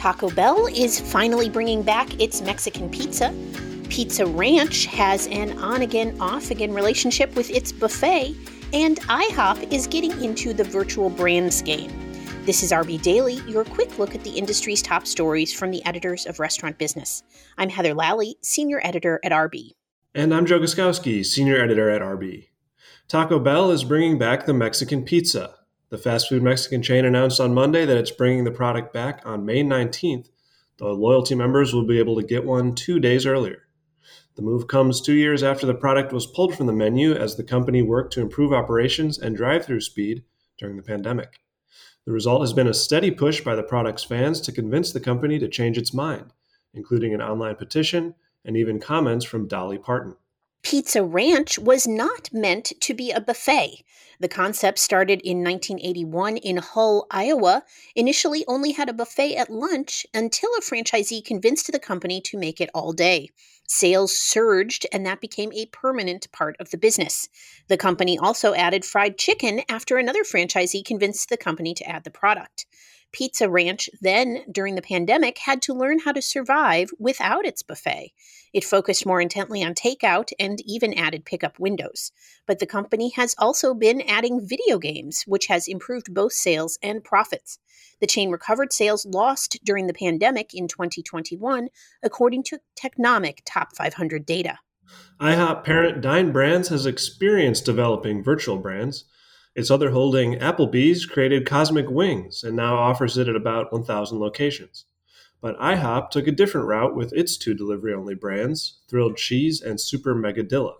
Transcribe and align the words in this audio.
Taco 0.00 0.30
Bell 0.30 0.66
is 0.68 0.98
finally 0.98 1.50
bringing 1.50 1.82
back 1.82 2.18
its 2.18 2.40
Mexican 2.40 2.88
pizza. 2.88 3.34
Pizza 3.90 4.24
Ranch 4.24 4.86
has 4.86 5.26
an 5.26 5.58
on 5.58 5.82
again, 5.82 6.18
off 6.22 6.50
again 6.50 6.72
relationship 6.72 7.36
with 7.36 7.50
its 7.50 7.70
buffet, 7.70 8.34
and 8.72 8.98
IHOP 9.02 9.70
is 9.70 9.86
getting 9.86 10.12
into 10.24 10.54
the 10.54 10.64
virtual 10.64 11.10
brands 11.10 11.60
game. 11.60 11.92
This 12.46 12.62
is 12.62 12.72
RB 12.72 13.02
Daily, 13.02 13.42
your 13.46 13.62
quick 13.66 13.98
look 13.98 14.14
at 14.14 14.24
the 14.24 14.30
industry's 14.30 14.80
top 14.80 15.06
stories 15.06 15.52
from 15.52 15.70
the 15.70 15.84
editors 15.84 16.24
of 16.24 16.40
Restaurant 16.40 16.78
Business. 16.78 17.22
I'm 17.58 17.68
Heather 17.68 17.92
Lalley, 17.92 18.36
Senior 18.40 18.80
Editor 18.82 19.20
at 19.22 19.32
RB. 19.32 19.72
And 20.14 20.32
I'm 20.32 20.46
Joe 20.46 20.60
Guszkowski, 20.60 21.26
Senior 21.26 21.62
Editor 21.62 21.90
at 21.90 22.00
RB. 22.00 22.48
Taco 23.06 23.38
Bell 23.38 23.70
is 23.70 23.84
bringing 23.84 24.16
back 24.16 24.46
the 24.46 24.54
Mexican 24.54 25.04
pizza. 25.04 25.56
The 25.90 25.98
fast 25.98 26.28
food 26.28 26.44
Mexican 26.44 26.82
chain 26.82 27.04
announced 27.04 27.40
on 27.40 27.52
Monday 27.52 27.84
that 27.84 27.96
it's 27.96 28.12
bringing 28.12 28.44
the 28.44 28.52
product 28.52 28.92
back 28.92 29.22
on 29.24 29.44
May 29.44 29.64
19th. 29.64 30.28
The 30.78 30.86
loyalty 30.86 31.34
members 31.34 31.74
will 31.74 31.84
be 31.84 31.98
able 31.98 32.14
to 32.14 32.24
get 32.24 32.44
one 32.44 32.76
two 32.76 33.00
days 33.00 33.26
earlier. 33.26 33.64
The 34.36 34.42
move 34.42 34.68
comes 34.68 35.00
two 35.00 35.14
years 35.14 35.42
after 35.42 35.66
the 35.66 35.74
product 35.74 36.12
was 36.12 36.28
pulled 36.28 36.54
from 36.54 36.66
the 36.66 36.72
menu 36.72 37.12
as 37.12 37.34
the 37.34 37.42
company 37.42 37.82
worked 37.82 38.12
to 38.12 38.20
improve 38.20 38.52
operations 38.52 39.18
and 39.18 39.36
drive 39.36 39.66
through 39.66 39.80
speed 39.80 40.22
during 40.58 40.76
the 40.76 40.84
pandemic. 40.84 41.40
The 42.06 42.12
result 42.12 42.42
has 42.42 42.52
been 42.52 42.68
a 42.68 42.74
steady 42.74 43.10
push 43.10 43.40
by 43.40 43.56
the 43.56 43.64
product's 43.64 44.04
fans 44.04 44.40
to 44.42 44.52
convince 44.52 44.92
the 44.92 45.00
company 45.00 45.40
to 45.40 45.48
change 45.48 45.76
its 45.76 45.92
mind, 45.92 46.32
including 46.72 47.14
an 47.14 47.20
online 47.20 47.56
petition 47.56 48.14
and 48.44 48.56
even 48.56 48.78
comments 48.78 49.24
from 49.24 49.48
Dolly 49.48 49.76
Parton. 49.76 50.14
Pizza 50.62 51.02
Ranch 51.02 51.58
was 51.58 51.86
not 51.86 52.32
meant 52.32 52.72
to 52.80 52.94
be 52.94 53.10
a 53.10 53.20
buffet. 53.20 53.82
The 54.20 54.28
concept 54.28 54.78
started 54.78 55.22
in 55.22 55.42
1981 55.42 56.36
in 56.36 56.58
Hull, 56.58 57.06
Iowa, 57.10 57.64
initially 57.96 58.44
only 58.46 58.72
had 58.72 58.88
a 58.90 58.92
buffet 58.92 59.36
at 59.36 59.50
lunch 59.50 60.06
until 60.12 60.50
a 60.54 60.60
franchisee 60.60 61.24
convinced 61.24 61.72
the 61.72 61.78
company 61.78 62.20
to 62.22 62.38
make 62.38 62.60
it 62.60 62.68
all 62.74 62.92
day. 62.92 63.30
Sales 63.66 64.16
surged, 64.18 64.86
and 64.92 65.06
that 65.06 65.20
became 65.20 65.52
a 65.52 65.66
permanent 65.66 66.30
part 66.32 66.56
of 66.60 66.70
the 66.70 66.78
business. 66.78 67.28
The 67.68 67.78
company 67.78 68.18
also 68.18 68.52
added 68.52 68.84
fried 68.84 69.16
chicken 69.16 69.62
after 69.68 69.96
another 69.96 70.24
franchisee 70.24 70.84
convinced 70.84 71.30
the 71.30 71.36
company 71.38 71.72
to 71.74 71.88
add 71.88 72.04
the 72.04 72.10
product. 72.10 72.66
Pizza 73.12 73.48
Ranch 73.48 73.90
then, 74.00 74.44
during 74.50 74.74
the 74.74 74.82
pandemic, 74.82 75.38
had 75.38 75.60
to 75.62 75.74
learn 75.74 75.98
how 75.98 76.12
to 76.12 76.22
survive 76.22 76.90
without 76.98 77.44
its 77.44 77.62
buffet. 77.62 78.12
It 78.52 78.64
focused 78.64 79.06
more 79.06 79.20
intently 79.20 79.62
on 79.62 79.74
takeout 79.74 80.30
and 80.38 80.60
even 80.64 80.94
added 80.94 81.24
pickup 81.24 81.58
windows. 81.58 82.12
But 82.46 82.58
the 82.58 82.66
company 82.66 83.10
has 83.16 83.34
also 83.38 83.74
been 83.74 84.00
adding 84.02 84.46
video 84.46 84.78
games, 84.78 85.24
which 85.26 85.46
has 85.46 85.68
improved 85.68 86.14
both 86.14 86.32
sales 86.32 86.78
and 86.82 87.02
profits. 87.02 87.58
The 88.00 88.06
chain 88.06 88.30
recovered 88.30 88.72
sales 88.72 89.06
lost 89.06 89.58
during 89.64 89.86
the 89.86 89.94
pandemic 89.94 90.54
in 90.54 90.68
2021, 90.68 91.68
according 92.02 92.44
to 92.44 92.58
Technomic 92.80 93.38
Top 93.44 93.76
500 93.76 94.24
data. 94.24 94.58
IHOP 95.20 95.64
parent 95.64 96.00
Dine 96.00 96.32
Brands 96.32 96.68
has 96.68 96.86
experience 96.86 97.60
developing 97.60 98.24
virtual 98.24 98.56
brands. 98.56 99.04
Its 99.60 99.70
other 99.70 99.90
holding, 99.90 100.38
Applebee's, 100.38 101.04
created 101.04 101.44
Cosmic 101.44 101.90
Wings 101.90 102.42
and 102.42 102.56
now 102.56 102.76
offers 102.76 103.18
it 103.18 103.28
at 103.28 103.36
about 103.36 103.70
1,000 103.70 104.18
locations. 104.18 104.86
But 105.42 105.58
IHOP 105.58 106.10
took 106.10 106.26
a 106.26 106.32
different 106.32 106.66
route 106.66 106.96
with 106.96 107.12
its 107.12 107.36
two 107.36 107.52
delivery 107.52 107.92
only 107.92 108.14
brands, 108.14 108.78
Thrilled 108.88 109.18
Cheese 109.18 109.60
and 109.60 109.78
Super 109.78 110.14
Megadilla. 110.14 110.76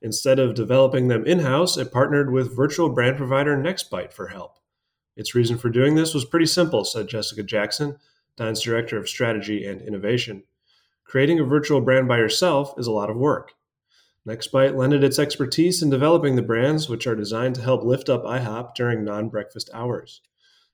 Instead 0.00 0.38
of 0.38 0.54
developing 0.54 1.08
them 1.08 1.26
in 1.26 1.40
house, 1.40 1.76
it 1.76 1.90
partnered 1.90 2.30
with 2.30 2.54
virtual 2.54 2.88
brand 2.88 3.16
provider 3.16 3.56
Nextbite 3.56 4.12
for 4.12 4.28
help. 4.28 4.60
Its 5.16 5.34
reason 5.34 5.58
for 5.58 5.68
doing 5.68 5.96
this 5.96 6.14
was 6.14 6.24
pretty 6.24 6.46
simple, 6.46 6.84
said 6.84 7.08
Jessica 7.08 7.42
Jackson, 7.42 7.98
Dine's 8.36 8.62
Director 8.62 8.96
of 8.96 9.08
Strategy 9.08 9.66
and 9.66 9.82
Innovation. 9.82 10.44
Creating 11.02 11.40
a 11.40 11.44
virtual 11.44 11.80
brand 11.80 12.06
by 12.06 12.18
yourself 12.18 12.74
is 12.78 12.86
a 12.86 12.92
lot 12.92 13.10
of 13.10 13.16
work. 13.16 13.54
Nextbite 14.26 14.74
lended 14.74 15.04
its 15.04 15.18
expertise 15.18 15.82
in 15.82 15.90
developing 15.90 16.34
the 16.34 16.42
brands, 16.42 16.88
which 16.88 17.06
are 17.06 17.14
designed 17.14 17.56
to 17.56 17.62
help 17.62 17.84
lift 17.84 18.08
up 18.08 18.24
IHOP 18.24 18.74
during 18.74 19.04
non 19.04 19.28
breakfast 19.28 19.68
hours. 19.74 20.22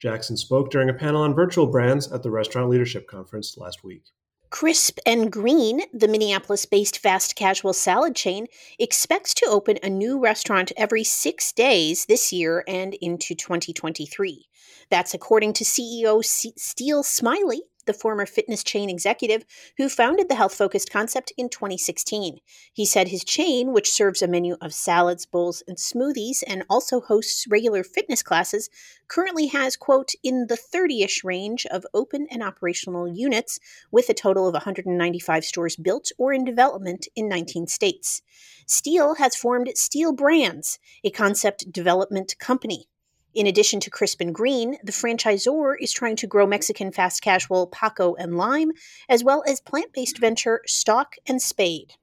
Jackson 0.00 0.36
spoke 0.36 0.70
during 0.70 0.88
a 0.88 0.94
panel 0.94 1.22
on 1.22 1.34
virtual 1.34 1.66
brands 1.66 2.10
at 2.12 2.22
the 2.22 2.30
Restaurant 2.30 2.70
Leadership 2.70 3.08
Conference 3.08 3.56
last 3.56 3.82
week. 3.82 4.04
Crisp 4.50 4.98
and 5.06 5.32
Green, 5.32 5.80
the 5.94 6.06
Minneapolis 6.06 6.66
based 6.66 6.98
fast 6.98 7.34
casual 7.34 7.72
salad 7.72 8.14
chain, 8.14 8.46
expects 8.78 9.32
to 9.34 9.46
open 9.46 9.78
a 9.82 9.88
new 9.88 10.20
restaurant 10.20 10.70
every 10.76 11.02
six 11.02 11.52
days 11.52 12.04
this 12.04 12.32
year 12.32 12.62
and 12.68 12.94
into 13.00 13.34
2023. 13.34 14.46
That's 14.90 15.14
according 15.14 15.54
to 15.54 15.64
CEO 15.64 16.22
C- 16.22 16.52
Steele 16.58 17.02
Smiley, 17.02 17.62
the 17.86 17.92
former 17.92 18.26
fitness 18.26 18.62
chain 18.62 18.88
executive 18.88 19.44
who 19.76 19.88
founded 19.88 20.28
the 20.28 20.34
health 20.34 20.54
focused 20.54 20.90
concept 20.90 21.32
in 21.36 21.48
2016. 21.48 22.38
He 22.72 22.84
said 22.84 23.08
his 23.08 23.24
chain, 23.24 23.72
which 23.72 23.90
serves 23.90 24.22
a 24.22 24.28
menu 24.28 24.56
of 24.60 24.74
salads, 24.74 25.26
bowls, 25.26 25.62
and 25.66 25.76
smoothies 25.76 26.42
and 26.46 26.64
also 26.68 27.00
hosts 27.00 27.46
regular 27.48 27.82
fitness 27.82 28.22
classes, 28.22 28.70
currently 29.08 29.48
has, 29.48 29.76
quote, 29.76 30.12
in 30.22 30.46
the 30.48 30.56
30 30.56 31.02
ish 31.02 31.24
range 31.24 31.66
of 31.66 31.86
open 31.92 32.26
and 32.30 32.42
operational 32.42 33.06
units, 33.06 33.58
with 33.90 34.08
a 34.08 34.14
total 34.14 34.48
of 34.48 34.54
195 34.54 35.44
stores 35.44 35.76
built 35.76 36.10
or 36.18 36.32
in 36.32 36.44
development 36.44 37.08
in 37.14 37.28
19 37.28 37.66
states. 37.66 38.22
Steele 38.66 39.16
has 39.16 39.36
formed 39.36 39.70
Steele 39.74 40.12
Brands, 40.12 40.78
a 41.04 41.10
concept 41.10 41.70
development 41.72 42.38
company. 42.38 42.86
In 43.34 43.46
addition 43.46 43.80
to 43.80 43.90
Crisp 43.90 44.20
and 44.20 44.34
Green, 44.34 44.76
the 44.84 44.92
franchisor 44.92 45.76
is 45.80 45.90
trying 45.90 46.16
to 46.16 46.26
grow 46.26 46.46
Mexican 46.46 46.92
fast 46.92 47.22
casual 47.22 47.66
Paco 47.66 48.14
and 48.16 48.36
Lime, 48.36 48.72
as 49.08 49.24
well 49.24 49.42
as 49.46 49.58
plant 49.58 49.94
based 49.94 50.18
venture 50.18 50.60
Stock 50.66 51.14
and 51.26 51.40
Spade. 51.40 51.94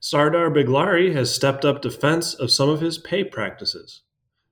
Sardar 0.00 0.50
Biglari 0.50 1.12
has 1.12 1.34
stepped 1.34 1.66
up 1.66 1.82
defense 1.82 2.32
of 2.32 2.50
some 2.50 2.70
of 2.70 2.80
his 2.80 2.96
pay 2.96 3.24
practices. 3.24 4.00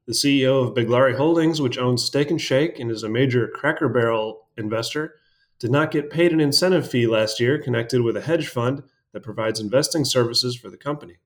The 0.04 0.12
CEO 0.12 0.62
of 0.62 0.74
Biglari 0.74 1.16
Holdings, 1.16 1.62
which 1.62 1.78
owns 1.78 2.04
Steak 2.04 2.30
and 2.30 2.40
Shake 2.40 2.78
and 2.78 2.90
is 2.90 3.02
a 3.02 3.08
major 3.08 3.48
Cracker 3.48 3.88
Barrel 3.88 4.48
investor, 4.58 5.14
did 5.58 5.70
not 5.70 5.90
get 5.90 6.10
paid 6.10 6.32
an 6.32 6.40
incentive 6.40 6.90
fee 6.90 7.06
last 7.06 7.40
year 7.40 7.58
connected 7.58 8.02
with 8.02 8.18
a 8.18 8.22
hedge 8.22 8.48
fund 8.48 8.82
that 9.12 9.22
provides 9.22 9.60
investing 9.60 10.04
services 10.04 10.54
for 10.54 10.68
the 10.68 10.76
company. 10.76 11.16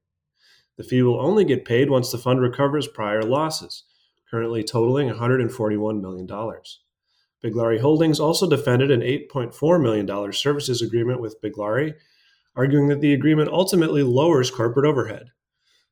The 0.77 0.85
fee 0.85 1.03
will 1.03 1.21
only 1.21 1.45
get 1.45 1.65
paid 1.65 1.91
once 1.91 2.13
the 2.13 2.19
fund 2.19 2.41
recovers 2.41 2.87
prior 2.87 3.23
losses 3.23 3.83
currently 4.33 4.65
totaling 4.65 5.11
$141 5.11 6.01
million. 6.01 6.27
Biglari 7.45 7.81
Holdings 7.81 8.19
also 8.19 8.49
defended 8.49 8.91
an 8.91 9.01
$8.4 9.01 9.83
million 9.83 10.33
services 10.33 10.81
agreement 10.81 11.21
with 11.21 11.41
Biglari, 11.43 11.95
arguing 12.57 12.89
that 12.89 13.01
the 13.01 13.13
agreement 13.13 13.51
ultimately 13.51 14.03
lowers 14.03 14.51
corporate 14.51 14.87
overhead. 14.87 15.31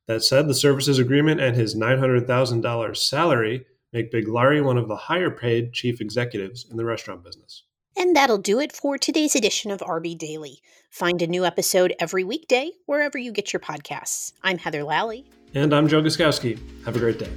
That 0.07 0.23
said, 0.23 0.47
the 0.47 0.55
services 0.55 0.97
agreement 0.97 1.39
and 1.39 1.55
his 1.55 1.75
$900,000 1.75 2.97
salary 2.97 3.65
make 3.93 4.11
Biglari 4.11 4.63
one 4.63 4.77
of 4.77 4.87
the 4.87 4.95
higher 4.95 5.29
paid 5.29 5.73
chief 5.73 6.01
executives 6.01 6.65
in 6.69 6.77
the 6.77 6.85
restaurant 6.85 7.23
business. 7.23 7.63
And 7.97 8.15
that'll 8.15 8.37
do 8.37 8.59
it 8.59 8.71
for 8.71 8.97
today's 8.97 9.35
edition 9.35 9.69
of 9.69 9.81
RB 9.81 10.17
Daily. 10.17 10.61
Find 10.89 11.21
a 11.21 11.27
new 11.27 11.45
episode 11.45 11.93
every 11.99 12.23
weekday 12.23 12.71
wherever 12.85 13.17
you 13.17 13.31
get 13.31 13.51
your 13.53 13.59
podcasts. 13.59 14.33
I'm 14.41 14.57
Heather 14.57 14.83
Lalley. 14.83 15.25
And 15.53 15.73
I'm 15.73 15.89
Joe 15.89 16.01
Guszkowski. 16.01 16.57
Have 16.85 16.95
a 16.95 16.99
great 16.99 17.19
day. 17.19 17.29